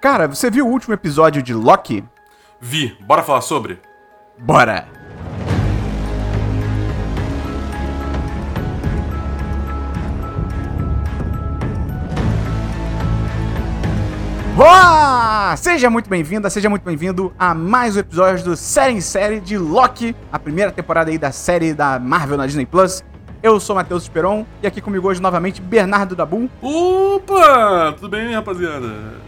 [0.00, 2.04] Cara, você viu o último episódio de Loki?
[2.60, 2.96] Vi.
[3.00, 3.80] Bora falar sobre?
[4.38, 4.86] Bora!
[14.56, 15.56] Olá!
[15.56, 19.58] Seja muito bem-vinda, seja muito bem-vindo a mais um episódio do Série em Série de
[19.58, 23.04] Loki, a primeira temporada aí da série da Marvel na Disney Plus.
[23.42, 26.48] Eu sou Matheus Esperon e aqui comigo hoje novamente Bernardo Dabu.
[26.62, 27.94] Opa!
[27.98, 29.26] Tudo bem, rapaziada?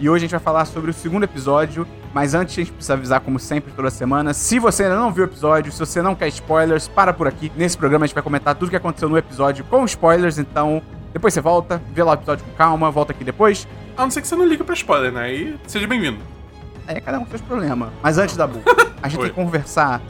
[0.00, 2.94] E hoje a gente vai falar sobre o segundo episódio, mas antes a gente precisa
[2.94, 6.14] avisar, como sempre, toda semana, se você ainda não viu o episódio, se você não
[6.14, 7.52] quer spoilers, para por aqui.
[7.56, 10.82] Nesse programa a gente vai comentar tudo o que aconteceu no episódio com spoilers, então
[11.12, 13.68] depois você volta, vê lá o episódio com calma, volta aqui depois.
[13.96, 15.22] A não ser que você não liga pra spoiler, né?
[15.22, 16.18] Aí seja bem-vindo.
[16.86, 17.90] É, cada um com seus problemas.
[18.02, 18.60] Mas antes da Bu,
[19.02, 20.00] a gente tem que conversar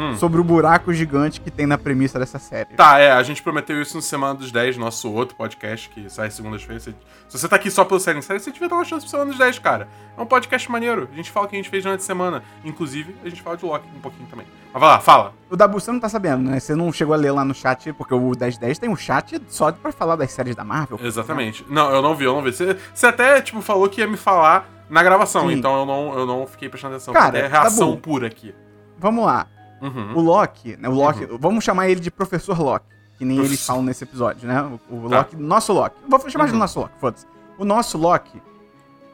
[0.00, 0.16] Hum.
[0.16, 2.74] sobre o buraco gigante que tem na premissa dessa série.
[2.74, 6.30] Tá, é, a gente prometeu isso no Semana dos 10, nosso outro podcast, que sai
[6.30, 6.84] segundas-feiras.
[6.84, 6.94] Se
[7.28, 9.28] você tá aqui só pelo Série em Série, você devia dar uma chance pro Semana
[9.28, 9.88] dos 10, cara.
[10.16, 11.06] É um podcast maneiro.
[11.12, 12.42] A gente fala o que a gente fez durante a semana.
[12.64, 14.46] Inclusive, a gente fala de Loki um pouquinho também.
[14.72, 15.34] Mas vai lá, fala.
[15.50, 16.58] O Dabu, você não tá sabendo, né?
[16.58, 19.70] Você não chegou a ler lá no chat, porque o 1010 tem um chat só
[19.70, 20.98] pra falar das séries da Marvel.
[21.02, 21.62] Exatamente.
[21.68, 22.52] Não, eu não vi, eu não vi.
[22.52, 25.54] Você, você até, tipo, falou que ia me falar na gravação, Sim.
[25.54, 27.12] então eu não, eu não fiquei prestando atenção.
[27.12, 28.54] Cara, é reação pura aqui.
[28.98, 29.46] Vamos lá.
[29.80, 30.16] Uhum.
[30.16, 30.88] O Loki, né?
[30.88, 32.84] O Loki, vamos chamar ele de Professor Loki,
[33.18, 33.66] que nem eles Professor.
[33.72, 34.62] falam nesse episódio, né?
[34.90, 35.18] O, o Tá.
[35.18, 35.96] Loki, nosso Loki.
[36.08, 36.58] Vou chamar de Uhum.
[36.58, 37.26] nosso Loki, foda-se.
[37.58, 38.40] O nosso Loki,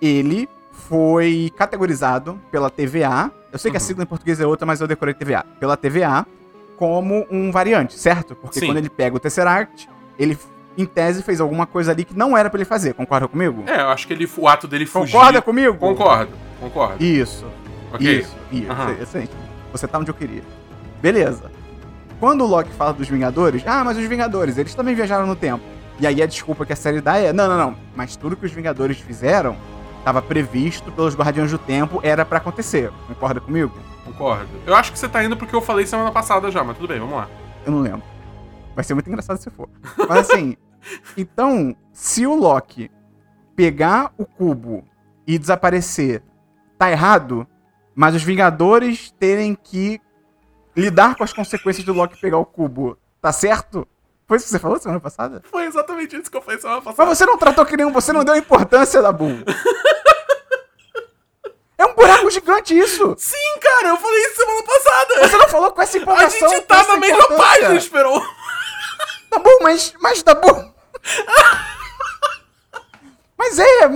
[0.00, 3.30] ele foi categorizado pela TVA.
[3.52, 3.86] Eu sei que a Uhum.
[3.86, 5.44] sigla em português é outra, mas eu decorei TVA.
[5.58, 6.26] Pela TVA
[6.76, 8.34] como um variante, certo?
[8.36, 8.66] Porque Sim.
[8.66, 10.38] quando ele pega o Tesseract, ele,
[10.76, 12.92] em tese, fez alguma coisa ali que não era pra ele fazer.
[12.92, 13.64] Concorda comigo?
[13.66, 15.12] É, eu acho que ele, o ato dele fugir...
[15.12, 15.76] Concorda comigo?
[15.78, 17.02] Concordo, concordo.
[17.02, 17.46] Isso.
[17.94, 18.20] Ok.
[18.20, 18.70] Isso, isso.
[18.70, 18.92] Aham.
[19.00, 19.30] Excelente.
[19.76, 20.42] Você tá onde eu queria.
[21.00, 21.50] Beleza.
[22.18, 25.62] Quando o Loki fala dos Vingadores, ah, mas os Vingadores, eles também viajaram no tempo.
[25.98, 28.46] E aí a desculpa que a série dá é, não, não, não, mas tudo que
[28.46, 29.56] os Vingadores fizeram
[29.98, 32.92] estava previsto pelos Guardiões do Tempo, era pra acontecer.
[33.08, 33.72] Concorda comigo?
[34.04, 34.48] Concordo.
[34.64, 37.00] Eu acho que você tá indo porque eu falei semana passada já, mas tudo bem,
[37.00, 37.28] vamos lá.
[37.64, 38.02] Eu não lembro.
[38.72, 39.68] Vai ser muito engraçado se for.
[40.08, 40.56] Mas assim,
[41.18, 42.88] então, se o Loki
[43.56, 44.84] pegar o cubo
[45.26, 46.22] e desaparecer,
[46.78, 47.44] tá errado,
[47.96, 50.00] mas os Vingadores terem que
[50.76, 53.88] lidar com as consequências do Loki pegar o cubo, tá certo?
[54.28, 55.42] Foi isso que você falou semana passada?
[55.50, 57.08] Foi exatamente isso que eu falei semana passada.
[57.08, 59.42] Mas você não tratou que nenhum, você não deu importância da Boom.
[61.78, 63.14] É um buraco gigante isso!
[63.18, 65.28] Sim, cara, eu falei isso semana passada.
[65.28, 66.48] Você não falou com essa A empolgação.
[66.48, 68.20] gente com tá na mesma página, Esperon.
[69.30, 69.94] Tá bom, mas.
[70.00, 70.74] Mas tá bom.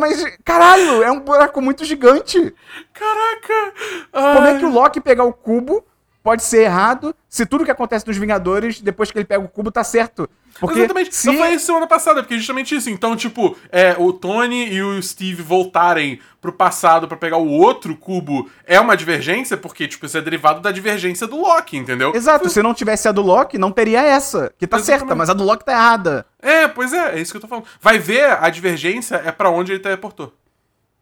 [0.01, 0.25] mas.
[0.45, 2.55] Caralho, é um buraco muito gigante.
[2.93, 3.75] Caraca.
[4.11, 4.59] Como é Ai.
[4.59, 5.85] que o Loki pegar o cubo
[6.23, 9.71] pode ser errado se tudo que acontece nos Vingadores, depois que ele pega o cubo,
[9.71, 10.29] tá certo?
[10.59, 11.15] Porque Exatamente.
[11.15, 11.29] se...
[11.29, 12.91] Eu falei isso semana passada, porque é justamente isso.
[12.91, 17.97] Então, tipo, é, o Tony e o Steve voltarem pro passado pra pegar o outro
[17.97, 22.13] cubo é uma divergência, porque, tipo, isso é derivado da divergência do Loki, entendeu?
[22.15, 25.01] Exato, se não tivesse a do Loki, não teria essa, que tá Exatamente.
[25.01, 26.27] certa, mas a do Loki tá errada.
[26.43, 27.67] É, pois é, é isso que eu tô falando.
[27.81, 30.33] Vai ver a divergência é pra onde ele teleportou.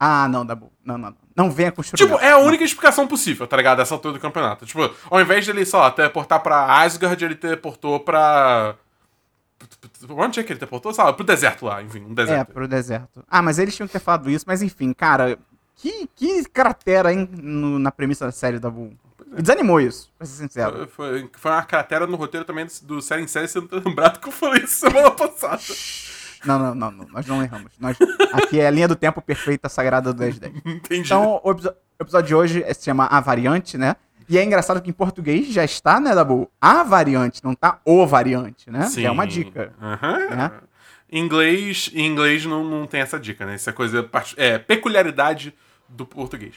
[0.00, 0.72] Ah, não, Dabu.
[0.84, 1.16] Não, não, não.
[1.36, 1.97] Não venha churrasco.
[1.97, 3.78] Tipo, é a única explicação possível, tá ligado?
[3.78, 4.66] Dessa altura do campeonato.
[4.66, 8.75] Tipo, ao invés dele, sei lá, teleportar pra Asgard, ele teleportou pra.
[10.10, 10.92] Onde é que ele teleportou?
[10.94, 12.53] Sei lá, pro deserto lá, enfim, um É, deserto.
[12.53, 13.25] pro deserto.
[13.28, 15.38] Ah, mas eles tinham que ter falado isso, mas enfim, cara,
[15.76, 18.92] que, que cratera, hein, no- na premissa da série da Bull.
[19.26, 20.88] Me desanimou isso, pra ser sincero.
[20.88, 24.20] Foi, foi uma cratera no roteiro também do, do série em série, não tá lembrado
[24.20, 25.60] que eu falei isso semana passada.
[26.44, 27.72] Não, não, não, não, nós não erramos.
[27.81, 27.97] Nós,
[28.32, 30.53] aqui é a linha do tempo perfeita, sagrada do 1010.
[30.65, 31.00] Entendi.
[31.06, 33.97] Então, o, episo- o episódio de hoje é- se chama A Variante, né?
[34.28, 36.50] E é engraçado que em português já está, né, Dabu?
[36.60, 38.82] A variante, não tá o variante, né?
[38.82, 39.06] Sim.
[39.06, 39.72] É uma dica.
[39.81, 40.19] Aham.
[40.37, 40.50] Né?
[41.10, 43.54] Em inglês, em inglês não, não tem essa dica, né?
[43.54, 44.06] Isso é coisa.
[44.37, 45.54] É peculiaridade
[45.88, 46.54] do português.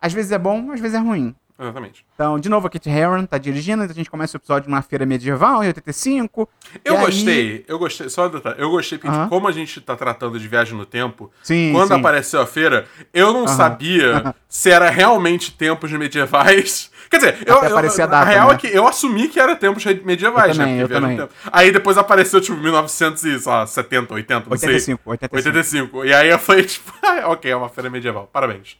[0.00, 1.34] Às vezes é bom, às vezes é ruim.
[1.60, 2.06] Exatamente.
[2.14, 4.80] Então, de novo, a Kate Herron tá dirigindo, então a gente começa o episódio numa
[4.80, 6.48] feira medieval, em 85.
[6.84, 9.24] Eu E aí- gostei, eu gostei, só eu gostei porque Aham.
[9.24, 12.00] tipo, como a gente tá tratando de viagem no tempo, Sim, quando sim.
[12.00, 16.90] apareceu a feira, eu não sabia se era realmente tempos medievais.
[17.10, 18.54] Quer dizer, eu, Até eu- a a data, real né?
[18.54, 20.82] é que eu assumi que era tempos medievais, Eu também, né?
[20.82, 21.16] eu porque viagem no também.
[21.18, 21.32] tempo.
[21.52, 24.68] Aí depois apareceu, tipo, 1970, 80, não sei.
[24.68, 25.36] 85, 85.
[25.36, 26.04] 85.
[26.04, 28.28] E aí eu falei, tipo, ah, ok, é uma feira medieval.
[28.32, 28.76] Parabéns.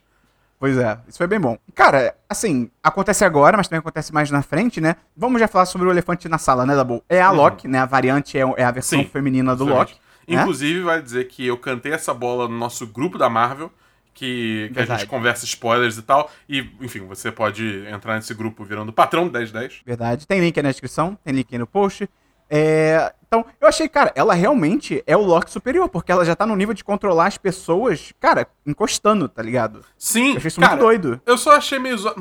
[0.60, 1.56] Pois é, isso foi bem bom.
[1.74, 4.94] Cara, assim, acontece agora, mas também acontece mais na frente, né?
[5.16, 7.02] Vamos já falar sobre o elefante na sala, né, Dabu?
[7.08, 7.78] É a Loki, né?
[7.78, 9.04] A variante é, é a versão Uhum.
[9.06, 9.92] Sim, feminina do Exatamente.
[9.94, 10.00] Loki.
[10.28, 10.42] né?
[10.42, 13.72] Inclusive, vai dizer que eu cantei essa bola no nosso grupo da Marvel,
[14.12, 16.30] que, que a gente conversa spoilers e tal.
[16.46, 19.80] E, enfim, você pode entrar nesse grupo virando patrão do 1010.
[19.86, 20.26] Verdade.
[20.26, 22.06] Tem link aí na descrição, tem link aí no post.
[22.50, 26.44] É, então, eu achei, cara, ela realmente é o Loki superior, porque ela já tá
[26.44, 29.84] no nível de controlar as pessoas, cara, encostando, tá ligado?
[29.96, 31.20] Sim, Eu achei isso cara, muito doido.
[31.24, 31.96] Eu só achei meio.
[31.96, 32.12] Zo...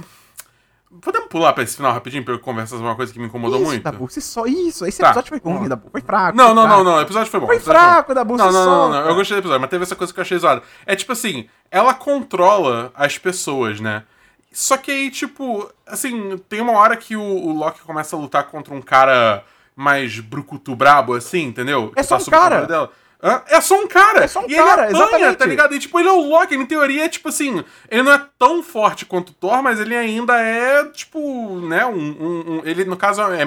[1.01, 3.59] Podemos pular pra esse final rapidinho pra eu conversar sobre uma coisa que me incomodou
[3.59, 3.83] isso, muito?
[3.83, 4.85] Dabu, você só isso.
[4.87, 5.07] Esse Tá.
[5.07, 5.87] episódio foi ruim, Dabu.
[5.91, 6.35] Foi fraco.
[6.37, 6.83] Não, não, não, fraco.
[6.83, 6.95] não.
[6.97, 7.45] O episódio foi bom.
[7.47, 9.09] Foi fraco, Dabu, Não, não, não, não, solta.
[9.09, 10.63] Eu gostei do episódio, mas teve essa coisa que eu achei zoada.
[10.87, 14.03] É tipo assim, ela controla as pessoas, né?
[14.51, 18.45] Só que aí, tipo, assim, tem uma hora que o, o Loki começa a lutar
[18.45, 19.43] contra um cara
[19.79, 21.91] mais brucutu brabo, assim, entendeu?
[21.95, 22.89] É só um cara.
[23.21, 23.41] Hã?
[23.47, 24.23] É só um cara!
[24.23, 25.37] É só um e cara, ele apanha, exatamente.
[25.37, 25.73] tá ligado?
[25.75, 28.61] E tipo, ele é o Loki, em teoria, é tipo assim, ele não é tão
[28.63, 31.95] forte quanto o Thor, mas ele ainda é, tipo, né, um.
[31.97, 33.45] um- um- ele, no caso, é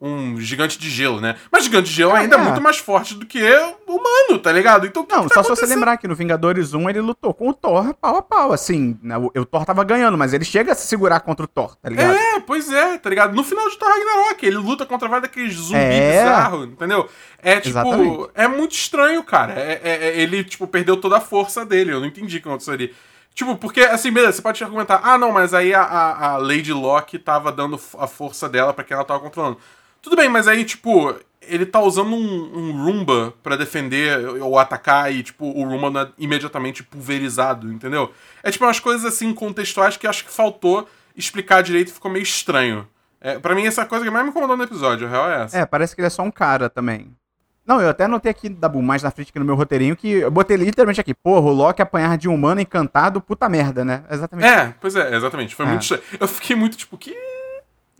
[0.00, 1.36] um gigante de gelo, né?
[1.52, 2.40] Mas gigante de gelo Ah, ainda é.
[2.40, 2.42] é.
[2.42, 3.38] muito mais forte do que
[3.86, 4.86] humano, tá ligado?
[4.86, 7.34] Então, que Não, que tá só se você lembrar que no Vingadores 1 ele lutou
[7.34, 8.98] com o Thor pau a pau, assim.
[9.02, 9.18] né?
[9.18, 11.90] O, o Thor tava ganhando, mas ele chega a se segurar contra o Thor, tá
[11.90, 12.14] ligado?
[12.16, 13.34] É, pois é, tá ligado?
[13.34, 16.22] No final de Thor Ragnarok, ele luta contra vários daqueles zumbis É.
[16.22, 17.08] bizarros, entendeu?
[17.42, 18.30] É tipo, Exatamente.
[18.34, 19.52] é muito estranho, cara.
[19.52, 21.92] É, é- é- ele, tipo, perdeu toda a força dele.
[21.92, 22.94] Eu não entendi o que aconteceu ali.
[23.34, 26.72] Tipo, porque, assim, beleza, você pode argumentar, ah, não, mas aí a, a, a Lady
[26.72, 29.56] Locke tava dando a força dela pra quem ela tava controlando.
[30.02, 35.12] Tudo bem, mas aí, tipo, ele tá usando um, um Roomba pra defender ou atacar
[35.12, 38.12] e, tipo, o Roomba não é imediatamente pulverizado, entendeu?
[38.42, 42.22] É, tipo, umas coisas, assim, contextuais que acho que faltou explicar direito e ficou meio
[42.22, 42.86] estranho.
[43.20, 45.30] É, pra mim, essa é a coisa que mais me incomodou no episódio, a real
[45.30, 45.58] é essa.
[45.58, 47.14] É, parece que ele é só um cara também.
[47.66, 50.30] Não, eu até anotei aqui, Dabu, mais na frente aqui no meu roteirinho, que eu
[50.30, 54.02] botei literalmente aqui, porra, o Loki apanhar de um humano encantado, puta merda, né?
[54.10, 54.48] Exatamente.
[54.48, 55.54] É, pois é, exatamente.
[55.54, 55.68] Foi É.
[55.68, 56.02] muito estranho.
[56.18, 57.14] Eu fiquei muito, tipo, que...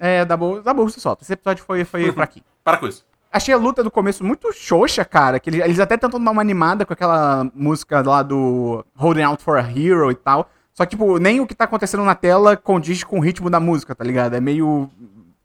[0.00, 1.22] É, Dabu, Dabu, você solta.
[1.22, 2.44] Esse episódio foi, foi fraquinho.
[2.64, 3.04] Para com isso.
[3.30, 5.38] Achei a luta do começo muito xoxa, cara.
[5.38, 9.44] Que eles, eles até tentam dar uma animada com aquela música lá do Holding Out
[9.44, 10.50] for a Hero e tal.
[10.72, 13.60] Só que, tipo, nem o que tá acontecendo na tela condiz com o ritmo da
[13.60, 14.34] música, tá ligado?
[14.34, 14.90] É meio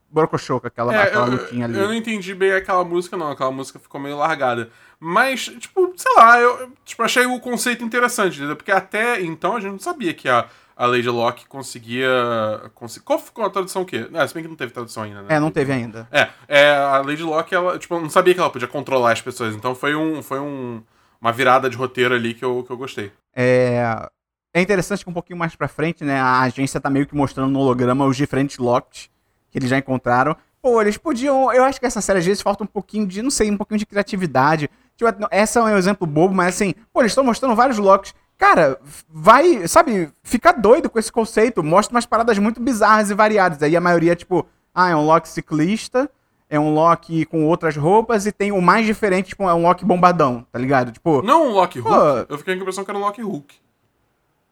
[0.09, 1.77] brocochoca aquela, É, aquela eu, lutinha ali.
[1.77, 3.31] eu não entendi bem aquela música, não.
[3.31, 4.69] Aquela música ficou meio largada.
[4.97, 8.55] Mas, tipo, sei lá, eu tipo, achei o conceito interessante, entendeu?
[8.55, 12.09] Porque até então a gente não sabia que a, a Lady Locke conseguia.
[12.73, 14.09] Consi Qual ficou a tradução o quê?
[14.13, 15.35] Ah, se bem que não teve tradução ainda, né?
[15.35, 16.07] É, não teve ainda.
[16.11, 19.55] É, é, a Lady Locke, ela, tipo, não sabia que ela podia controlar as pessoas.
[19.55, 20.21] Então foi um.
[20.21, 20.81] Foi um
[21.25, 23.11] uma virada de roteiro ali que eu, que eu gostei.
[23.35, 24.07] É,
[24.53, 27.51] é interessante que um pouquinho mais pra frente, né, a agência tá meio que mostrando
[27.51, 29.09] no holograma os diferentes Locks
[29.49, 30.35] que eles já encontraram.
[30.61, 31.51] Pô, eles podiam.
[31.53, 33.79] Eu acho que essa série às vezes falta um pouquinho de, não sei, um pouquinho
[33.79, 34.69] de criatividade.
[34.97, 38.13] Tipo, essa é um exemplo bobo, mas assim, pô, eles estão mostrando vários Locks.
[38.37, 41.63] Cara, vai, sabe, fica doido com esse conceito.
[41.63, 43.61] Mostra umas paradas muito bizarras e variadas.
[43.63, 46.09] Aí a maioria, tipo, ah, é um Loki ciclista,
[46.49, 49.85] é um Loki com outras roupas, e tem o mais diferente, tipo, é um Loki
[49.85, 50.91] bombadão, tá ligado?
[50.91, 51.95] Tipo, Não um Loki Hulk.
[52.27, 52.33] Pô.
[52.33, 53.55] Eu fiquei com a impressão que era um Loki Hulk.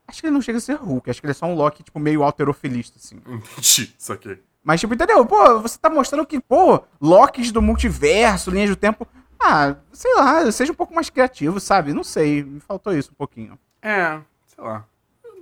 [0.08, 1.84] Acho que ele não chega a ser Hulk, acho que ele é só um Loki,
[1.84, 3.18] tipo, meio alterofilista, assim.
[3.18, 4.40] Entendi, isso aqui.
[4.64, 5.26] Mas, tipo, entendeu?
[5.26, 9.06] Pô, você tá mostrando que, pô, Locks do multiverso, linhas do tempo.
[9.38, 11.92] Ah, sei lá, seja um pouco mais criativo, sabe?
[11.92, 13.60] Não sei, me faltou isso um pouquinho.
[13.84, 14.86] É, sei lá.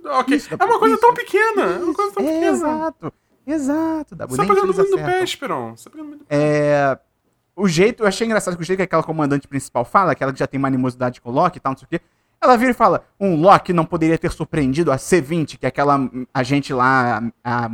[0.04, 1.00] Ok, Isso, é uma coisa isso.
[1.00, 1.62] tão pequena.
[1.62, 2.46] É uma coisa tão pequena.
[2.46, 3.12] exato,
[3.46, 4.16] exato.
[4.16, 5.04] Dabu, Você tá pegando muito acertam.
[5.06, 5.76] pé, Esperon.
[5.76, 6.36] Você tá pegando muito no pé.
[6.36, 6.98] É.
[7.54, 10.38] O jeito, eu achei engraçado que o jeito que aquela comandante principal fala, aquela que
[10.38, 12.00] já tem uma animosidade com o Loki e tal, não sei o quê.
[12.40, 16.00] Ela vira e fala: um Loki não poderia ter surpreendido a C20, que é aquela
[16.34, 17.70] agente lá, a, a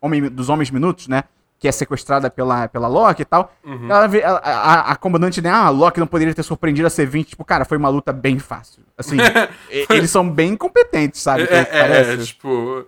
[0.00, 1.24] homem, dos Homens Minutos, né?
[1.62, 3.54] Que é sequestrada pela, pela Loki e tal.
[3.64, 3.88] Uhum.
[3.88, 4.10] Ela
[4.42, 5.48] a, a comandante, né?
[5.48, 7.24] Ah, Loki não poderia ter surpreendido a C20.
[7.24, 8.82] Tipo, cara, foi uma luta bem fácil.
[8.98, 9.16] Assim,
[9.88, 11.44] eles são bem competentes, sabe?
[11.44, 12.84] É, é, é, tipo.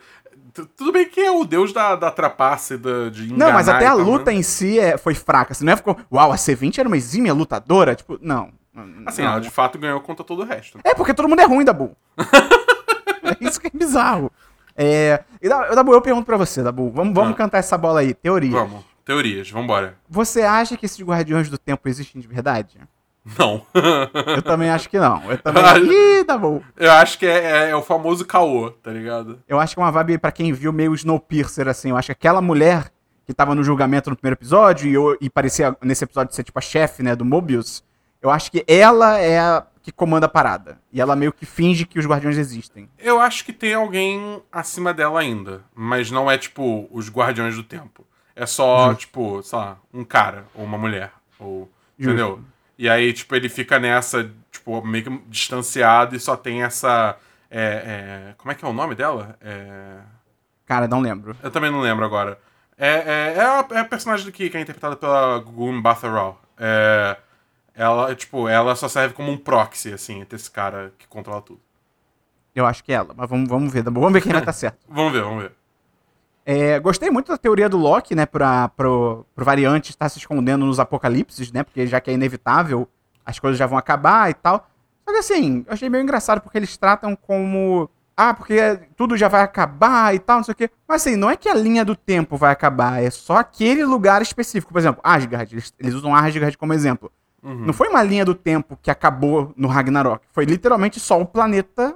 [0.76, 3.76] Tudo bem que é o deus da, da trapaça e da, de Não, mas enganar
[3.76, 4.38] até a tal, luta né?
[4.38, 5.52] em si é, foi fraca.
[5.52, 7.94] Assim, não é ficou, uau, a C20 era uma exímia lutadora?
[7.94, 8.50] Tipo, não.
[9.06, 9.30] Assim, não.
[9.30, 10.80] ela de fato ganhou contra todo o resto.
[10.82, 11.96] É porque todo mundo é ruim, Dabu.
[12.18, 14.32] é isso que é bizarro.
[14.76, 16.90] É, e Da- Dabu, eu pergunto pra você, Dabu.
[16.90, 17.36] Vamos, vamos Ah.
[17.36, 18.12] cantar essa bola aí.
[18.14, 18.50] Teoria.
[18.52, 18.84] Vamos.
[19.04, 19.96] Teorias, vambora.
[20.08, 22.78] Você acha que esses guardiões do tempo existem de verdade?
[23.38, 23.62] Não.
[24.36, 25.30] Eu também acho que não.
[25.30, 25.62] Eu também.
[25.64, 25.78] Ah.
[25.78, 26.62] Ih, Dabu.
[26.76, 29.40] Eu acho que é, é- é o famoso caô, tá ligado?
[29.48, 31.90] Eu acho que é uma vibe pra quem viu meio Snowpiercer, assim.
[31.90, 32.90] Eu acho que aquela mulher
[33.26, 36.58] que tava no julgamento no primeiro episódio e, eu- e parecia nesse episódio ser tipo
[36.58, 37.82] a chefe, né, do Mobius.
[38.20, 40.78] Eu acho que ela é a que comanda a parada.
[40.90, 42.88] E ela meio que finge que os guardiões existem.
[42.98, 45.62] Eu acho que tem alguém acima dela ainda.
[45.74, 48.04] Mas não é, tipo, os guardiões do tempo.
[48.34, 51.12] É só, tipo, sei lá, um cara ou uma mulher.
[51.38, 51.70] Ou.
[51.98, 52.10] Justo.
[52.10, 52.40] Entendeu?
[52.78, 57.16] E aí, tipo, ele fica nessa, tipo, meio que distanciado e só tem essa.
[57.50, 59.36] é, é, como é que é o nome dela?
[59.42, 59.98] É,
[60.66, 61.36] Cara, não lembro.
[61.42, 62.38] eu também não lembro agora.
[62.78, 66.40] É, é, é, a, é a personagem que, que é interpretada pela Gugun Batharal.
[66.58, 67.16] É,
[67.74, 71.60] ela, tipo, ela só serve como um proxy, assim, entre esse cara que controla tudo.
[72.54, 73.12] Eu acho que é ela.
[73.16, 73.82] Mas vamos, vamos ver.
[73.82, 74.78] Vamos ver quem vai estar certo.
[74.88, 75.52] Vamos ver, vamos ver.
[76.46, 80.66] É, gostei muito da teoria do Loki, né, pra, pro, pro variante estar se escondendo
[80.66, 82.86] nos apocalipses, né, porque já que é inevitável,
[83.24, 84.68] as coisas já vão acabar e tal.
[85.06, 87.88] Só que assim, eu achei meio engraçado porque eles tratam como.
[88.16, 90.70] Ah, porque tudo já vai acabar e tal, não sei o quê.
[90.86, 94.22] Mas assim, não é que a linha do tempo vai acabar, é só aquele lugar
[94.22, 94.72] específico.
[94.72, 97.10] Por exemplo, Asgard, eles, eles usam Asgard como exemplo.
[97.44, 97.66] Uhum.
[97.66, 100.24] Não foi uma linha do tempo que acabou no Ragnarok.
[100.32, 101.94] Foi literalmente só o planeta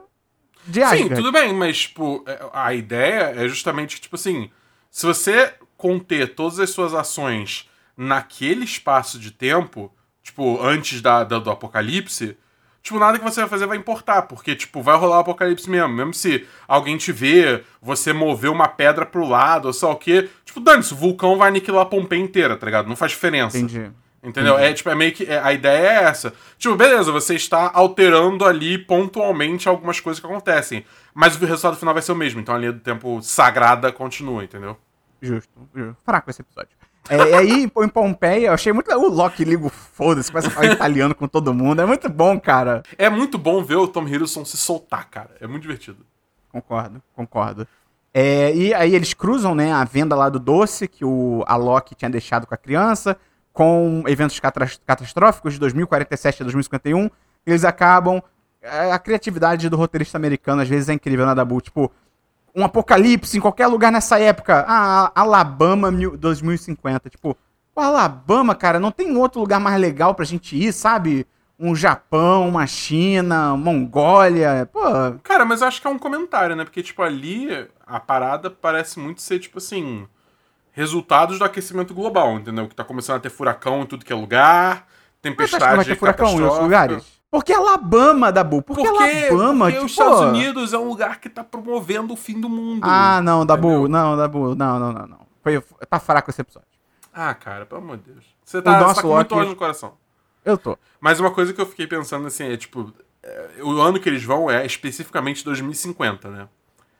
[0.66, 1.08] de Asgard.
[1.08, 4.50] Sim, tudo bem, mas, tipo, é, a ideia é justamente, tipo assim,
[4.90, 9.90] se você conter todas as suas ações naquele espaço de tempo,
[10.22, 12.36] tipo, antes da, da- do apocalipse,
[12.82, 15.88] tipo, nada que você vai fazer vai importar, porque, tipo, vai rolar o apocalipse mesmo.
[15.94, 20.28] Mesmo se alguém te vê, você mover uma pedra pro lado, ou lá o quê,
[20.44, 22.86] tipo, dane-se, o vulcão vai aniquilar a Pompeia inteira, tá ligado?
[22.88, 23.56] Não faz diferença.
[23.58, 23.90] Entendi.
[24.22, 24.58] Entendeu?
[24.58, 25.24] É tipo, é meio que.
[25.24, 26.32] é, a ideia é essa.
[26.58, 30.84] Tipo, beleza, você está alterando ali pontualmente algumas coisas que acontecem.
[31.14, 32.40] Mas o resultado final vai ser o mesmo.
[32.40, 34.76] Então a linha do tempo sagrada continua, entendeu?
[35.22, 35.96] Justo, justo.
[36.04, 36.70] Fraco esse episódio.
[37.10, 38.92] É, e aí, em em Pompeia, eu achei muito.
[38.92, 41.80] O Loki liga o foda-se, começa a falar italiano com todo mundo.
[41.80, 42.82] É muito bom, cara.
[42.98, 45.30] É muito bom ver o Tom Hiddleston se soltar, cara.
[45.40, 46.04] É muito divertido.
[46.52, 47.66] Concordo, concordo.
[48.12, 51.94] É, e aí eles cruzam, né, a venda lá do doce que o a Loki
[51.94, 53.16] tinha deixado com a criança,
[53.62, 54.38] com eventos
[54.86, 57.10] catastróficos de 2047 a 2051.
[57.44, 58.22] Eles acabam.
[58.62, 61.60] é, A criatividade do roteirista americano às vezes é incrível, nada Dabu?
[61.60, 61.90] Tipo,
[62.54, 64.64] um apocalipse em qualquer lugar nessa época.
[64.68, 67.10] Ah, Alabama mil- 2050.
[67.10, 67.36] Tipo,
[67.74, 71.26] pô, Alabama, cara, não tem outro lugar mais legal pra gente ir, sabe?
[71.58, 74.68] Um Japão, uma China, Mongólia.
[74.72, 74.80] Pô,
[75.24, 76.62] Cara, mas eu acho que é um comentário, né?
[76.62, 80.06] Porque, tipo, ali a parada parece muito ser, tipo assim.
[80.78, 82.68] Resultados do aquecimento global, entendeu?
[82.68, 85.36] Que tá começando a ter furacão em tudo que é lugar, Mas acha que vai
[85.48, 87.04] tempestade ter furacão em outros lugares?
[87.28, 88.62] Porque Alabama, Dabu.
[88.62, 89.86] Porque, Porque, Alabama, porque tipo...
[89.86, 92.82] os Estados Unidos é um lugar que tá promovendo o fim do mundo.
[92.84, 93.70] Ah, não, Dabu.
[93.70, 93.88] Entendeu?
[93.88, 94.54] Não, Dabu.
[94.54, 95.18] Não, não, não, não.
[95.42, 96.68] Foi, tá fraco esse episódio.
[97.12, 98.24] Ah, cara, pelo amor de Deus.
[98.44, 99.94] Você tá, você tá com muito ódio no coração.
[100.44, 100.78] Eu tô.
[101.00, 104.22] Mas uma coisa que eu fiquei pensando assim é, tipo, é, o ano que eles
[104.22, 106.48] vão é especificamente 2050, né?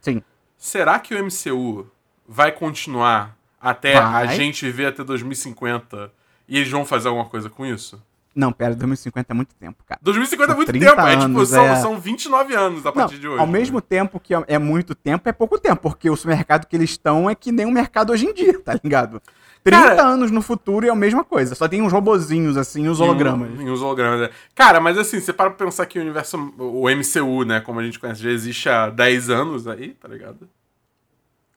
[0.00, 0.20] Sim.
[0.56, 1.86] Será que o MCU
[2.26, 4.24] vai continuar até Vai.
[4.24, 6.10] a gente viver até 2050
[6.48, 8.02] e eles vão fazer alguma coisa com isso?
[8.34, 9.98] Não, pera, 2050 é muito tempo, cara.
[10.00, 11.76] 2050 é muito 30 tempo, é tipo, anos, são, é.
[11.76, 13.40] são 29 anos a Não, partir de hoje.
[13.40, 13.52] ao né?
[13.52, 17.28] mesmo tempo que é- muito tempo, é pouco tempo, porque o mercado que eles estão
[17.28, 19.20] é que nem o mercado hoje em dia, tá ligado?
[19.64, 23.00] 30 Cara- anos no futuro é a mesma coisa, só tem uns robozinhos assim, os
[23.00, 23.58] hologramas.
[23.58, 24.20] Em, em uns hologramas.
[24.22, 24.30] é.
[24.54, 27.82] Cara, mas assim, você para pra pensar que o universo, o MCU, né, como a
[27.84, 30.48] gente conhece, já existe há 10 anos aí, tá ligado?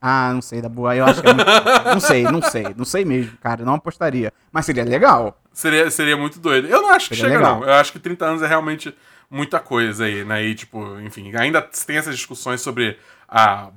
[0.02, 1.46] Ah, não sei, Dabu, aí eu acho que é muito...
[1.94, 4.34] Não sei, não sei, não sei mesmo, cara, não apostaria.
[4.52, 5.40] Mas seria legal.
[5.54, 6.68] Seria, seria muito doido.
[6.68, 7.60] Eu não acho que Seria chega, legal.
[7.60, 7.68] não.
[7.68, 8.96] Eu acho que 30 anos é realmente
[9.30, 10.44] muita coisa aí, né?
[10.44, 13.70] E, tipo, enfim, ainda tem essas discussões sobre a.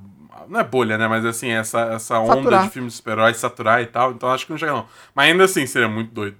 [0.48, 1.06] Não é bolha, né?
[1.08, 2.62] Mas assim, essa, essa onda Saturar.
[2.64, 4.12] de filmes de super-heróis saturar e tal.
[4.12, 4.86] Então acho que não chega, não.
[5.14, 6.36] Mas ainda assim, seria muito doido.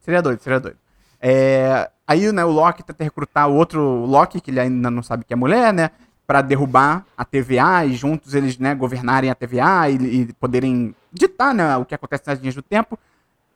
[0.00, 0.76] Seria doido, seria doido.
[1.20, 5.24] É, aí, né, o Loki tenta recrutar o outro Loki, que ele ainda não sabe
[5.24, 5.90] que é mulher, né?
[6.28, 11.54] Pra derrubar a TVA e juntos eles, né, governarem a TVA e, e poderem ditar,
[11.54, 12.98] né, o que acontece nas linhas do tempo.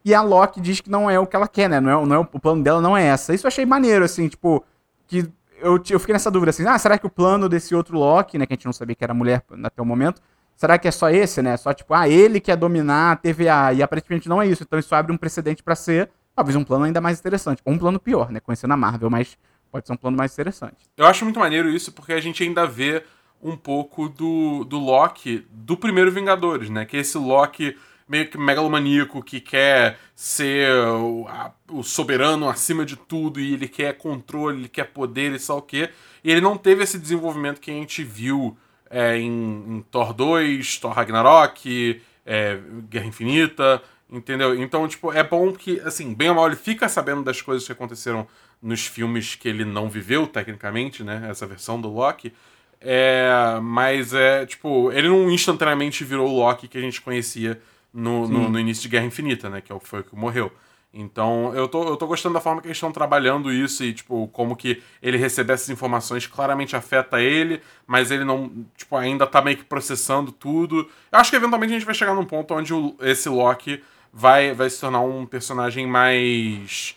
[0.04, 1.78] E a Loki diz que não é o que ela quer, né?
[1.78, 3.34] Não é, não é, o plano dela não é essa.
[3.34, 4.64] Isso eu achei maneiro, assim, tipo,
[5.06, 8.38] que eu, eu fiquei nessa dúvida, assim, ah, será que o plano desse outro Loki,
[8.38, 10.20] né, que a gente não sabia que era mulher até o momento,
[10.56, 11.56] será que é só esse, né?
[11.56, 13.72] Só tipo, ah, ele quer dominar a TVA.
[13.74, 14.62] E aparentemente não é isso.
[14.62, 17.60] Então isso abre um precedente pra ser, talvez, um plano ainda mais interessante.
[17.64, 18.40] Ou um plano pior, né?
[18.40, 19.36] Conhecendo a Marvel, mas
[19.72, 20.76] pode ser um plano mais interessante.
[20.96, 23.02] Eu acho muito maneiro isso porque a gente ainda vê
[23.42, 26.84] um pouco do, do Loki do primeiro Vingadores, né?
[26.84, 27.76] Que é esse Loki
[28.08, 33.66] meio que megalomaníaco que quer ser o, a- o soberano acima de tudo e ele
[33.68, 35.90] quer controle, ele quer poder e só o quê.
[36.22, 38.56] E ele não teve esse desenvolvimento que a gente viu
[38.90, 39.30] é, em,
[39.78, 42.58] em Thor 2, Thor Ragnarok, é,
[42.90, 44.54] Guerra Infinita, entendeu?
[44.60, 47.72] Então, tipo, é bom que, assim, bem ou mal, ele fica sabendo das coisas que
[47.72, 48.26] aconteceram
[48.62, 51.26] nos filmes que ele não viveu, tecnicamente, né?
[51.28, 52.32] Essa versão do Loki.
[52.80, 57.60] É, mas é, tipo, ele não instantaneamente virou o Loki que a gente conhecia
[57.92, 59.60] no, no, no início de Guerra Infinita, né?
[59.60, 60.50] Que foi o que morreu.
[60.94, 64.28] Então, eu tô, eu tô gostando da forma que eles estão trabalhando isso e, tipo,
[64.28, 69.40] como que ele receber essas informações claramente afeta ele, mas ele não, tipo, ainda tá
[69.40, 70.86] meio que processando tudo.
[71.10, 74.52] Eu acho que eventualmente a gente vai chegar num ponto onde o- esse Loki vai,
[74.52, 76.94] vai se tornar um personagem mais.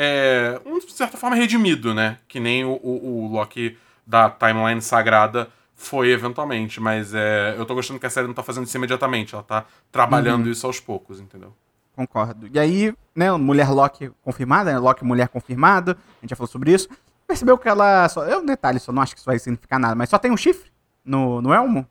[0.00, 2.18] É, um, de certa forma, redimido, né?
[2.28, 3.76] Que nem o, o, o Loki
[4.06, 8.44] da timeline sagrada foi eventualmente, mas é, eu tô gostando que a série não tá
[8.44, 11.52] fazendo isso imediatamente, ela tá trabalhando isso aos poucos, entendeu?
[11.96, 12.48] Concordo.
[12.52, 14.78] E aí, né, mulher Loki confirmada, né?
[14.78, 16.88] Loki mulher confirmada, a gente já falou sobre isso.
[17.26, 18.24] Percebeu que ela só.
[18.24, 20.36] É um detalhe, só não acho que isso vai significar nada, mas só tem um
[20.36, 20.70] chifre
[21.04, 21.84] no, no elmo?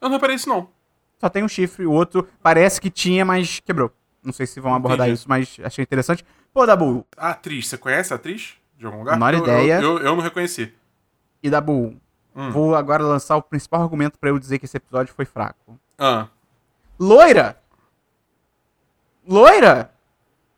[0.00, 0.68] Eu não reparei isso, não.
[1.20, 3.92] só tem um chifre, o outro parece que tinha, mas quebrou.
[4.24, 5.20] Não sei se vão abordar Entendi.
[5.20, 6.24] isso, mas achei interessante.
[6.58, 8.54] Pô, Dabu, A atriz, você conhece a atriz?
[8.76, 9.12] De algum lugar?
[9.14, 9.74] Menor Eu- ideia.
[9.80, 10.74] Eu, eu, eu não reconheci.
[11.40, 11.94] e Dabu,
[12.34, 12.50] Hum.
[12.50, 15.78] vou agora lançar o principal argumento pra eu dizer que esse episódio foi fraco.
[15.96, 16.26] Ah,
[16.98, 17.60] Loira!
[19.24, 19.92] Loira!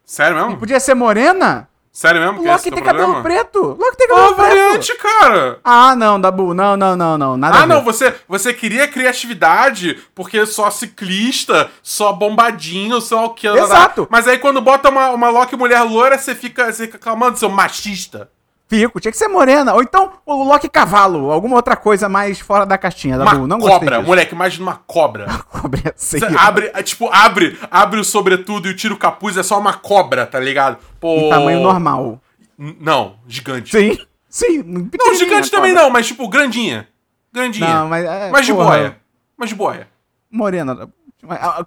[0.07, 0.57] sério mesmo?
[0.59, 1.69] podia ser morena?
[2.01, 2.39] Sério mesmo?
[2.39, 3.23] Loki é tem teu cabelo problema?
[3.23, 3.77] preto!
[3.79, 4.49] Loki tem cabelo preto!
[4.49, 5.59] variante, cara!
[5.63, 10.47] Ah, não, Dabu, não, não, não, não, nada Ah, não, você, você queria criatividade porque
[10.47, 13.47] só ciclista, só bombadinho, só o que.
[13.47, 14.09] Exato.
[14.11, 17.51] Mas aí quando bota uma, uma Loki mulher loira, você fica, você fica clamando, seu
[17.51, 18.31] machista.
[18.71, 19.75] Fico, tinha que ser morena.
[19.75, 23.47] Ou então o Loki cavalo, alguma outra coisa mais fora da caixinha, Uma Dabu.
[23.49, 24.07] Não gostei cobra, disso.
[24.09, 25.27] moleque, imagina uma cobra.
[25.51, 26.39] Cobra ia ser Você irado.
[26.39, 30.25] abre, é, tipo, abre, abre o sobretudo e tira o capuz, é só uma cobra,
[30.25, 30.79] tá ligado?
[31.01, 31.17] Pô.
[31.17, 32.21] Em tamanho normal.
[32.57, 33.73] N- Não, gigante.
[33.77, 33.99] Sim,
[34.29, 34.63] sim.
[34.63, 36.87] Não, gigante também não, mas tipo, grandinha.
[37.33, 37.75] Grandinha.
[37.75, 38.69] Não, mas é, Mas de porra.
[38.69, 38.97] boia.
[39.37, 39.89] Mas de boia.
[40.31, 40.89] Morena.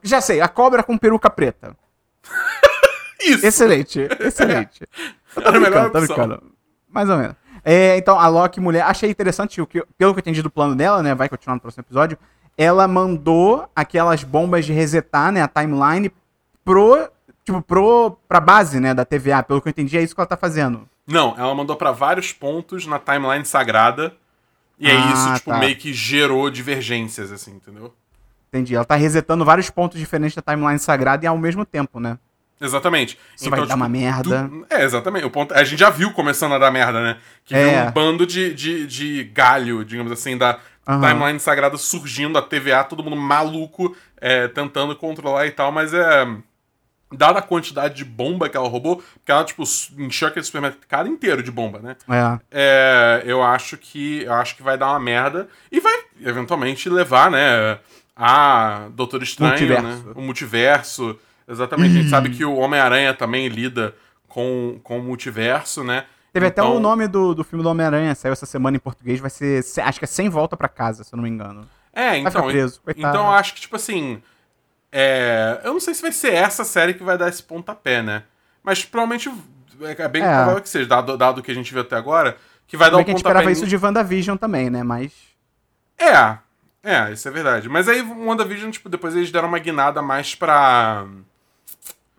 [0.02, 1.76] Já sei, a cobra com peruca preta.
[3.22, 3.46] Isso.
[3.46, 4.88] Excelente, excelente.
[5.36, 6.16] Eu tô Era a melhor tô opção.
[6.16, 6.53] brincando.
[6.94, 7.36] Mais ou menos.
[7.66, 10.76] É, então, a Loki mulher, achei interessante, o que, pelo que eu entendi do plano
[10.76, 12.18] dela, né, vai continuar no próximo episódio,
[12.58, 16.12] ela mandou aquelas bombas de resetar, né, a timeline,
[16.64, 17.10] pro,
[17.46, 19.42] tipo, pro, pra base, né, da TVA.
[19.44, 20.88] Pelo que eu entendi, é isso que ela tá fazendo.
[21.08, 24.14] Não, ela mandou pra vários pontos na timeline sagrada.
[24.80, 25.58] E é Ah, isso, tipo, tá.
[25.60, 27.94] meio que gerou divergências, assim, entendeu?
[28.50, 28.76] Entendi.
[28.76, 32.18] Ela tá resetando vários pontos diferentes da timeline sagrada e ao mesmo tempo, né?
[32.62, 33.18] Exatamente.
[33.36, 34.44] Isso vai dar uma merda.
[34.48, 35.26] du- É, exatamente.
[35.26, 35.54] O ponto...
[35.54, 37.18] A gente já viu começando a dar merda, né?
[37.46, 37.84] Que viu É.
[37.88, 41.02] um bando de, de, de galho, digamos assim, da Aham.
[41.10, 46.26] timeline sagrada surgindo, a TVA, todo mundo maluco, é, tentando controlar e tal, mas é.
[47.16, 49.62] Dada a quantidade de bomba que ela roubou, porque ela, tipo,
[50.00, 51.96] encheu aquele supermercado inteiro de bomba, né?
[52.10, 52.40] É.
[52.52, 55.94] É, eu acho que eu acho que vai dar uma merda e vai
[56.26, 57.78] eventualmente levar, né,
[58.16, 59.86] a Doutor Estranho, Multiverso.
[59.86, 61.20] né, o multiverso.
[61.48, 63.94] Exatamente, a gente sabe que o Homem-Aranha também lida
[64.28, 66.06] com, com o multiverso, né?
[66.32, 69.20] Teve até Então- o nome do, do filme do Homem-Aranha, saiu essa semana em português,
[69.20, 71.68] vai ser, se- acho que é Sem Volta pra Casa, se eu não me engano.
[71.94, 74.20] É, então, preso, então eu acho que tipo assim,
[74.92, 78.24] é, eu não sei se vai ser essa série que vai dar esse pontapé, né?
[78.64, 79.32] Mas provavelmente
[79.82, 80.26] é bem É.
[80.38, 82.98] provável que seja, dado, dado o que a gente viu até agora, que vai dar
[82.98, 84.82] um é que a gente pontapé esperava em- isso de WandaVision também, né?
[84.82, 85.12] Mas.
[86.00, 86.38] É,
[86.84, 87.70] é, isso é verdade.
[87.70, 91.06] Mas aí o WandaVision, tipo, depois eles deram uma guinada mais pra.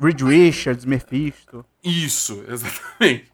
[0.00, 1.64] Reed Richards, Mephisto.
[1.82, 3.32] Isso, exatamente.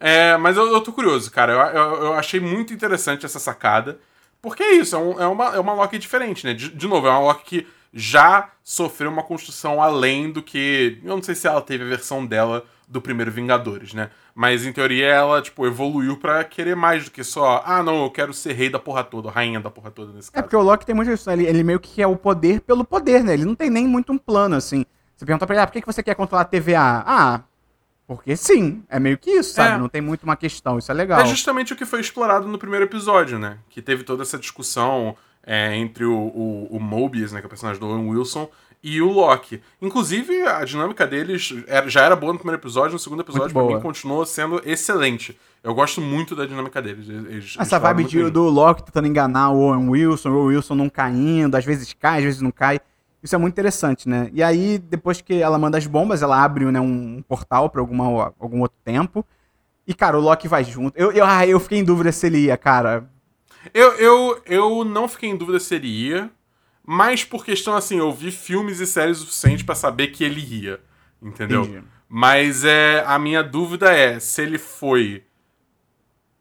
[0.00, 1.52] É, mas eu, eu tô curioso, cara.
[1.52, 3.98] Eu, eu, eu achei muito interessante essa sacada.
[4.40, 6.54] Porque é isso, é, um- é uma, é uma Loki diferente, né?
[6.54, 11.00] De, de novo, é uma Loki que já sofreu uma construção além do que.
[11.02, 14.10] Eu não sei se ela teve a versão dela do primeiro Vingadores, né?
[14.34, 17.62] Mas em teoria ela, tipo, evoluiu pra querer mais do que só.
[17.66, 20.32] Ah, não, eu quero ser rei da porra toda, rainha da porra toda nesse É
[20.34, 20.44] caso.
[20.44, 21.34] porque o Loki tem muito isso, né?
[21.34, 23.34] Ele, ele meio que quer o poder pelo poder, né?
[23.34, 24.86] Ele não tem nem muito um plano, assim.
[25.18, 27.02] Você pergunta pra ele, ah, por que que você quer controlar a TVA?
[27.04, 27.40] Ah,
[28.06, 28.84] porque sim.
[28.88, 29.74] É meio que isso, sabe?
[29.74, 29.78] É.
[29.78, 31.20] Não tem muito uma questão, isso é legal.
[31.20, 33.58] É justamente o que foi explorado no primeiro episódio, né?
[33.68, 37.50] Que teve toda essa discussão é, entre o, o, o Mobius, né, que é o
[37.50, 38.48] personagem do Owen Wilson,
[38.80, 39.60] e o Loki.
[39.82, 43.62] Inclusive, a dinâmica deles era- já era boa no primeiro episódio, no segundo episódio, pra
[43.76, 45.36] mim, continuou sendo excelente.
[45.64, 47.08] Eu gosto muito da dinâmica deles.
[47.08, 50.88] Eles, Essa vibe de, do Loki tentando enganar o Owen Wilson, o Owen Wilson não
[50.88, 52.78] caindo, às vezes cai, às vezes não cai.
[53.22, 54.30] Isso é muito interessante, né?
[54.32, 58.32] E aí, depois que ela manda as bombas, ela abre né, um portal pra alguma,
[58.38, 59.26] algum outro tempo.
[59.86, 60.96] E, cara, o Loki vai junto.
[60.96, 63.10] Eu, eu, ah, eu fiquei em dúvida se ele ia, cara.
[63.74, 66.30] Eu, eu, eu não fiquei em dúvida se ele ia,
[66.86, 70.40] mas por questão assim, eu vi filmes e séries o suficiente pra saber que ele
[70.40, 70.80] ia.
[71.20, 71.62] Entendeu?
[71.62, 71.84] Entendi.
[72.08, 75.24] Mas é, a minha dúvida é se ele foi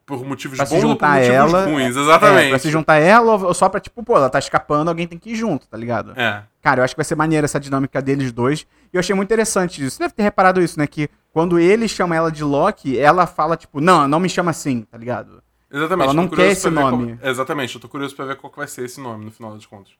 [0.08, 1.66] por motivos Pra se bons ou por juntar a motivos ela.
[1.66, 1.98] ruins.
[1.98, 2.50] É, Exatamente.
[2.50, 5.32] pra se juntar ela ou só pra, tipo, pô, ela tá escapando, alguém tem que
[5.32, 6.14] ir junto, tá ligado?
[6.20, 6.44] É.
[6.62, 8.62] Cara, eu acho que vai ser maneira essa dinâmica deles dois.
[8.92, 9.98] E eu achei muito interessante isso.
[9.98, 10.88] Você deve ter reparado isso, né?
[10.88, 14.82] Que quando ele chama ela de Loki, ela fala, tipo, não, não me chama assim,
[14.84, 15.44] tá ligado?
[15.70, 16.06] Exatamente.
[16.06, 17.18] Ela não quer esse nome.
[17.18, 17.30] Qual...
[17.30, 19.66] Exatamente, eu tô curioso pra ver qual que vai ser esse nome no final das
[19.66, 19.92] contas.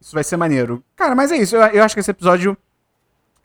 [0.00, 0.82] Isso vai ser maneiro.
[0.94, 1.56] Cara, mas é isso.
[1.56, 2.56] Eu, eu acho que esse episódio.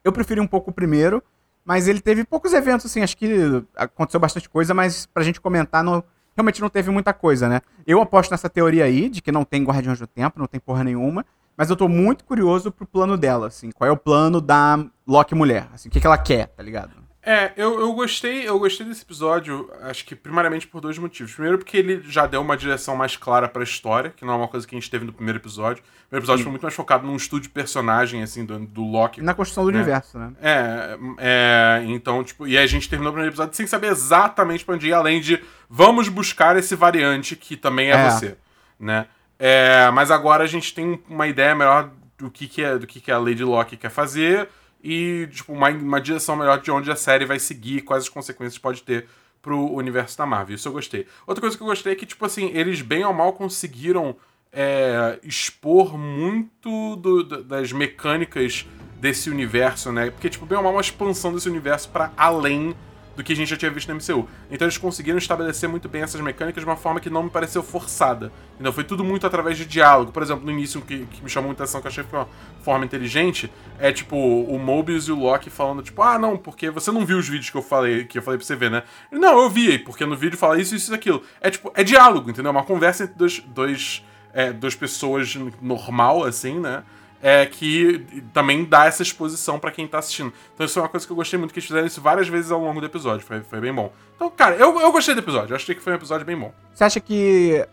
[0.03, 1.23] Eu preferi um pouco o primeiro,
[1.65, 3.01] mas ele teve poucos eventos, assim.
[3.01, 6.03] Acho que aconteceu bastante coisa, mas pra gente comentar, não,
[6.35, 7.61] realmente não teve muita coisa, né?
[7.87, 10.83] Eu aposto nessa teoria aí, de que não tem Guardiões do Tempo, não tem porra
[10.83, 11.25] nenhuma.
[11.57, 13.71] Mas eu tô muito curioso pro plano dela, assim.
[13.71, 15.69] Qual é o plano da Loki mulher?
[15.73, 17.04] Assim, o que, que ela quer, tá ligado?
[17.27, 21.33] É, eu, eu gostei, eu gostei desse episódio, acho que primariamente por dois motivos.
[21.33, 24.47] Primeiro, porque ele já deu uma direção mais clara pra história, que não é uma
[24.47, 25.81] coisa que a gente teve no primeiro episódio.
[25.81, 29.21] O primeiro episódio foi muito mais focado num estudo de personagem, assim, do, do Loki.
[29.23, 29.73] Na construção do É.
[29.75, 30.33] universo, né?
[30.39, 34.75] É, é, então, tipo, e a gente terminou o primeiro episódio sem saber exatamente pra
[34.75, 38.09] onde ir, além de vamos buscar esse variante que também é, É.
[38.11, 38.37] você,
[38.79, 39.07] né?
[39.39, 42.87] É, mas agora a gente tem uma ideia melhor do do que, que é do
[42.87, 44.47] que, que a Lady Locke quer fazer
[44.85, 48.59] e tipo uma, uma direção melhor de onde a série vai seguir, quais as consequências
[48.59, 49.07] pode ter
[49.41, 50.55] pro universo da Marvel.
[50.55, 51.07] Isso eu gostei.
[51.25, 54.15] Outra coisa que eu gostei é que tipo assim eles bem ou mal conseguiram
[54.53, 58.67] é, expor muito do, das mecânicas
[58.99, 60.11] desse universo, né?
[60.11, 62.75] Porque tipo bem ou mal uma expansão desse universo para além
[63.15, 64.27] do que a gente já tinha visto no MCU.
[64.51, 67.63] Então eles conseguiram estabelecer muito bem essas mecânicas de uma forma que não me pareceu
[67.63, 68.31] forçada.
[68.59, 70.11] Então foi tudo muito através de diálogo.
[70.11, 72.19] Por exemplo, no início, que, que me chamou muita atenção, que eu achei que foi
[72.19, 72.29] uma
[72.61, 76.91] forma inteligente, é tipo o Mobius e o Loki falando, tipo, ah, não, porque você
[76.91, 78.83] não viu os vídeos que eu falei, que eu falei pra você ver, né?
[79.11, 81.23] Não, eu vi, porque no vídeo fala isso, isso e aquilo.
[81.39, 82.51] É tipo, é diálogo, entendeu?
[82.51, 86.83] Uma conversa entre dois, dois, é, duas pessoas normal, assim, né?
[87.21, 90.31] É, que também dá essa exposição para quem tá assistindo.
[90.53, 92.51] Então isso é uma coisa que eu gostei muito, que eles fizeram isso várias vezes
[92.51, 93.25] ao longo do episódio.
[93.25, 93.91] Foi, foi bem bom.
[94.15, 95.53] Então, cara, eu, eu gostei do episódio.
[95.53, 96.53] Eu achei que foi um episódio bem bom.
[96.73, 97.65] Você acha que,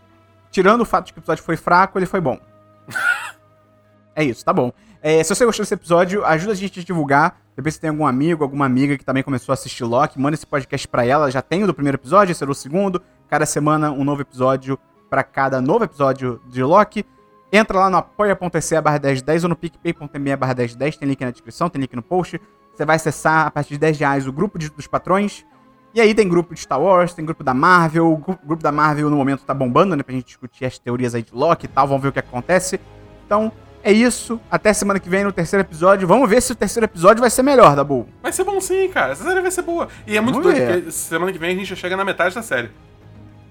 [0.50, 2.38] tirando o fato de que o episódio foi fraco, ele foi bom?
[4.16, 4.72] é isso, tá bom.
[5.02, 7.40] É, se você gostou desse episódio, ajuda a gente a divulgar.
[7.56, 10.46] Depois se tem algum amigo, alguma amiga que também começou a assistir Loki, manda esse
[10.46, 11.30] podcast pra ela.
[11.30, 13.02] Já tem o do primeiro episódio, esse era o segundo.
[13.28, 14.78] Cada semana um novo episódio
[15.10, 17.04] para cada novo episódio de Loki.
[17.52, 21.68] Entra lá no apoia.se barra 1010 ou no picpay.me barra 1010, tem link na descrição,
[21.68, 22.40] tem link no post.
[22.74, 25.44] Você vai acessar a partir de 10 reais o grupo de, dos patrões.
[25.94, 28.10] E aí tem grupo de Star Wars, tem grupo da Marvel.
[28.10, 30.02] O grupo da Marvel no momento tá bombando, né?
[30.02, 31.86] Pra gente discutir as teorias aí de Loki e tal.
[31.86, 32.80] Vamos ver o que acontece.
[33.26, 33.52] Então,
[33.84, 34.40] é isso.
[34.50, 36.08] Até semana que vem no terceiro episódio.
[36.08, 38.08] Vamos ver se o terceiro episódio vai ser melhor, Dabu.
[38.22, 39.12] Vai ser bom sim, cara.
[39.12, 39.88] Essa série vai ser boa.
[40.06, 40.76] E é muito Vamos doido, ver.
[40.76, 42.70] porque semana que vem a gente já chega na metade da série.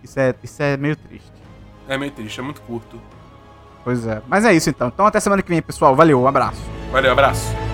[0.04, 1.32] Isso é, isso é meio triste.
[1.88, 3.00] É meio triste, é muito curto.
[3.84, 4.22] Pois é.
[4.28, 4.88] Mas é isso então.
[4.88, 5.96] Então até semana que vem, pessoal.
[5.96, 6.62] Valeu, um abraço.
[6.92, 7.71] Valeu, abraço.